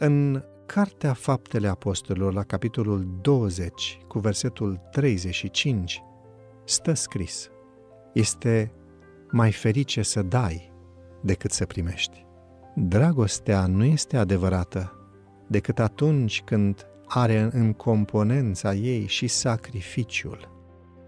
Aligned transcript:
În 0.00 0.42
Cartea 0.66 1.12
Faptele 1.12 1.68
Apostolilor, 1.68 2.32
la 2.32 2.42
capitolul 2.42 3.08
20, 3.20 3.98
cu 4.08 4.18
versetul 4.18 4.80
35, 4.90 6.02
stă 6.64 6.92
scris: 6.92 7.50
Este 8.12 8.72
mai 9.30 9.52
ferice 9.52 10.02
să 10.02 10.22
dai 10.22 10.72
decât 11.20 11.50
să 11.50 11.66
primești. 11.66 12.26
Dragostea 12.74 13.66
nu 13.66 13.84
este 13.84 14.16
adevărată 14.16 14.92
decât 15.46 15.78
atunci 15.78 16.42
când 16.42 16.86
are 17.06 17.50
în 17.52 17.72
componența 17.72 18.74
ei 18.74 19.06
și 19.06 19.26
sacrificiul. 19.26 20.48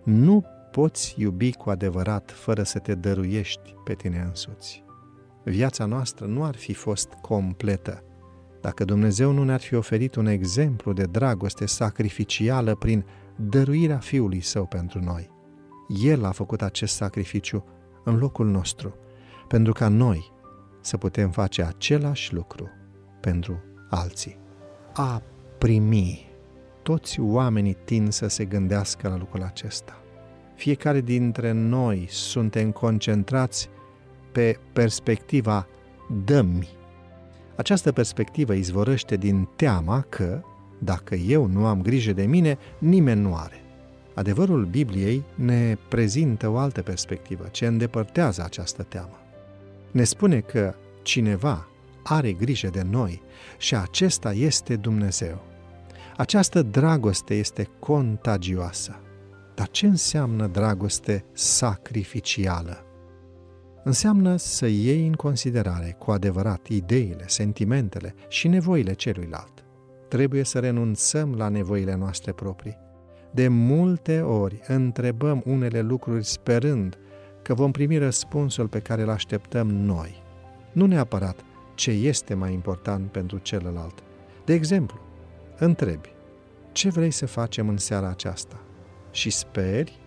Nu 0.05 0.45
poți 0.71 1.15
iubi 1.19 1.53
cu 1.53 1.71
adevărat 1.71 2.31
fără 2.31 2.63
să 2.63 2.79
te 2.79 2.95
dăruiești 2.95 3.75
pe 3.85 3.95
tine 3.95 4.19
însuți. 4.27 4.85
Viața 5.45 5.85
noastră 5.85 6.27
nu 6.27 6.45
ar 6.45 6.57
fi 6.57 6.75
fost 6.75 7.13
completă 7.13 8.05
dacă 8.61 8.85
Dumnezeu 8.85 9.33
nu 9.33 9.45
ne-ar 9.45 9.61
fi 9.61 9.75
oferit 9.75 10.15
un 10.15 10.27
exemplu 10.27 10.93
de 10.93 11.05
dragoste 11.05 11.67
sacrificială 11.67 12.75
prin 12.75 13.05
dăruirea 13.37 13.99
Fiului 13.99 14.41
Său 14.41 14.67
pentru 14.67 15.01
noi. 15.05 15.31
El 16.03 16.25
a 16.25 16.31
făcut 16.31 16.63
acest 16.63 16.95
sacrificiu 16.95 17.65
în 18.05 18.19
locul 18.19 18.47
nostru, 18.47 18.95
pentru 19.49 19.73
ca 19.73 19.89
noi 19.89 20.33
să 20.81 20.97
putem 20.97 21.31
face 21.31 21.63
același 21.63 22.35
lucru 22.35 22.69
pentru 23.21 23.63
alții. 23.91 24.39
A 24.95 25.23
primi. 25.59 26.29
Toți 26.83 27.21
oamenii 27.21 27.77
tind 27.85 28.13
să 28.13 28.27
se 28.27 28.45
gândească 28.45 29.09
la 29.09 29.17
lucrul 29.17 29.43
acesta. 29.43 30.03
Fiecare 30.55 31.01
dintre 31.01 31.53
noi 31.53 32.07
suntem 32.09 32.71
concentrați 32.71 33.69
pe 34.33 34.59
perspectiva 34.73 35.67
dămi. 36.25 36.69
Această 37.57 37.93
perspectivă 37.93 38.53
izvorăște 38.53 39.17
din 39.17 39.49
teama 39.57 40.01
că, 40.09 40.43
dacă 40.79 41.15
eu 41.15 41.47
nu 41.47 41.67
am 41.67 41.83
grijă 41.83 42.13
de 42.13 42.23
mine, 42.23 42.59
nimeni 42.79 43.21
nu 43.21 43.35
are. 43.35 43.63
Adevărul 44.15 44.65
Bibliei 44.65 45.25
ne 45.35 45.77
prezintă 45.89 46.49
o 46.49 46.57
altă 46.57 46.83
perspectivă, 46.83 47.49
ce 47.51 47.67
îndepărtează 47.67 48.43
această 48.45 48.83
teamă. 48.83 49.19
Ne 49.91 50.05
spune 50.05 50.41
că 50.41 50.75
cineva 51.03 51.69
are 52.03 52.33
grijă 52.33 52.69
de 52.69 52.83
noi 52.91 53.23
și 53.59 53.77
acesta 53.77 54.33
este 54.33 54.77
Dumnezeu. 54.77 55.43
Această 56.17 56.63
dragoste 56.63 57.35
este 57.35 57.69
contagioasă. 57.79 59.01
Dar 59.55 59.69
ce 59.69 59.87
înseamnă 59.87 60.47
dragoste 60.47 61.25
sacrificială? 61.33 62.85
Înseamnă 63.85 64.37
să 64.37 64.67
iei 64.67 65.07
în 65.07 65.13
considerare 65.13 65.97
cu 65.99 66.11
adevărat 66.11 66.67
ideile, 66.67 67.25
sentimentele 67.27 68.15
și 68.29 68.49
nevoile 68.49 68.93
celuilalt. 68.93 69.65
Trebuie 70.09 70.45
să 70.45 70.59
renunțăm 70.59 71.35
la 71.35 71.49
nevoile 71.49 71.95
noastre 71.95 72.33
proprii. 72.33 72.79
De 73.31 73.49
multe 73.49 74.21
ori 74.21 74.61
întrebăm 74.67 75.43
unele 75.45 75.81
lucruri 75.81 76.25
sperând 76.25 76.99
că 77.43 77.55
vom 77.55 77.71
primi 77.71 77.99
răspunsul 77.99 78.69
pe 78.69 78.81
care 78.81 79.03
îl 79.03 79.11
așteptăm 79.11 79.67
noi. 79.67 80.23
Nu 80.73 80.87
neapărat 80.87 81.41
ce 81.75 81.91
este 81.91 82.35
mai 82.35 82.53
important 82.53 83.11
pentru 83.11 83.39
celălalt. 83.39 84.03
De 84.45 84.53
exemplu, 84.53 85.01
întrebi, 85.59 86.13
ce 86.73 86.89
vrei 86.89 87.11
să 87.11 87.27
facem 87.27 87.69
în 87.69 87.77
seara 87.77 88.09
aceasta? 88.09 88.61
Și 89.11 89.31
speri 89.31 89.99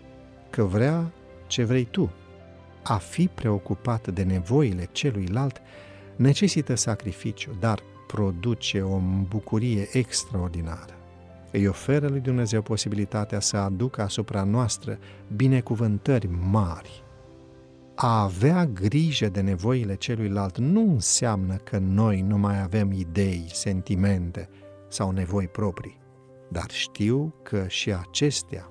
că 0.49 0.63
vrea 0.63 1.11
ce 1.47 1.63
vrei 1.63 1.83
tu. 1.83 2.11
A 2.83 2.97
fi 2.97 3.27
preocupat 3.27 4.07
de 4.07 4.23
nevoile 4.23 4.89
celuilalt 4.91 5.61
necesită 6.15 6.75
sacrificiu, 6.75 7.55
dar 7.59 7.79
produce 8.07 8.81
o 8.81 8.99
bucurie 9.27 9.87
extraordinară. 9.91 10.93
Îi 11.51 11.67
oferă 11.67 12.07
lui 12.07 12.19
Dumnezeu 12.19 12.61
posibilitatea 12.61 13.39
să 13.39 13.57
aducă 13.57 14.01
asupra 14.01 14.43
noastră 14.43 14.97
binecuvântări 15.35 16.29
mari. 16.51 17.03
A 17.95 18.21
avea 18.21 18.65
grijă 18.65 19.29
de 19.29 19.41
nevoile 19.41 19.95
celuilalt 19.95 20.57
nu 20.57 20.81
înseamnă 20.81 21.55
că 21.55 21.77
noi 21.77 22.21
nu 22.21 22.37
mai 22.37 22.61
avem 22.61 22.91
idei, 22.91 23.45
sentimente 23.51 24.49
sau 24.89 25.11
nevoi 25.11 25.47
proprii, 25.47 25.99
dar 26.49 26.69
știu 26.69 27.35
că 27.43 27.65
și 27.67 27.93
acestea 27.93 28.67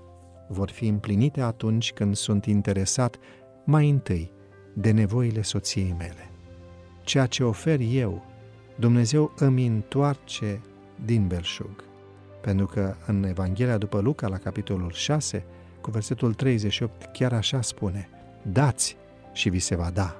vor 0.48 0.70
fi 0.70 0.86
împlinite 0.86 1.40
atunci 1.40 1.92
când 1.92 2.16
sunt 2.16 2.44
interesat 2.44 3.18
mai 3.64 3.90
întâi 3.90 4.32
de 4.72 4.90
nevoile 4.90 5.42
soției 5.42 5.94
mele. 5.98 6.30
Ceea 7.04 7.26
ce 7.26 7.44
ofer 7.44 7.80
eu, 7.80 8.24
Dumnezeu 8.76 9.32
îmi 9.36 9.66
întoarce 9.66 10.60
din 11.04 11.26
belșug. 11.26 11.84
Pentru 12.40 12.66
că 12.66 12.94
în 13.06 13.24
Evanghelia 13.24 13.78
după 13.78 14.00
Luca, 14.00 14.28
la 14.28 14.36
capitolul 14.36 14.90
6, 14.90 15.44
cu 15.80 15.90
versetul 15.90 16.34
38, 16.34 17.08
chiar 17.12 17.32
așa 17.32 17.60
spune, 17.60 18.08
dați 18.42 18.96
și 19.32 19.48
vi 19.48 19.58
se 19.58 19.76
va 19.76 19.90
da. 19.90 20.16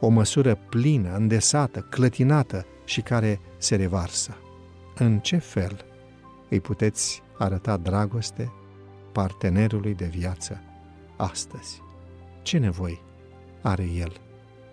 O 0.00 0.08
măsură 0.08 0.58
plină, 0.68 1.14
îndesată, 1.16 1.80
clătinată 1.80 2.66
și 2.84 3.00
care 3.00 3.40
se 3.58 3.76
revarsă. 3.76 4.36
În 4.94 5.18
ce 5.18 5.36
fel 5.36 5.84
îi 6.50 6.60
puteți 6.60 7.22
arăta 7.38 7.76
dragoste 7.76 8.52
partenerului 9.12 9.94
de 9.94 10.04
viață 10.04 10.60
astăzi? 11.16 11.82
Ce 12.44 12.58
nevoi 12.58 13.02
are 13.62 13.84
el 13.96 14.12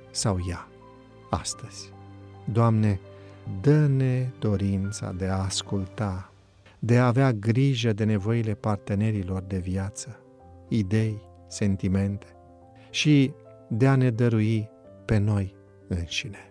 sau 0.10 0.40
ea 0.50 0.68
astăzi? 1.30 1.92
Doamne, 2.52 3.00
dă-ne 3.62 4.30
dorința 4.40 5.12
de 5.12 5.28
a 5.28 5.38
asculta, 5.38 6.32
de 6.80 6.98
a 6.98 7.08
avea 7.08 7.32
grijă 7.32 7.94
de 7.94 8.04
nevoile 8.04 8.54
partenerilor 8.54 9.42
de 9.42 9.58
viață, 9.58 10.20
idei, 10.68 11.22
sentimente 11.48 12.26
și 12.90 13.32
de 13.70 13.88
a 13.88 13.96
ne 13.96 14.10
dărui 14.10 14.70
pe 15.06 15.18
noi 15.18 15.56
înșine. 15.88 16.51